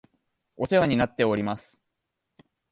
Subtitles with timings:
[0.57, 1.79] お世話になっております